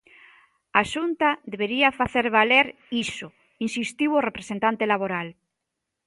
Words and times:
"A 0.79 0.81
Xunta 0.91 1.29
debería 1.53 1.95
facer 1.99 2.25
valer 2.37 2.65
iso", 3.05 3.27
insistiu 3.67 4.09
o 4.13 4.25
representante 4.29 4.89
laboral. 4.91 5.27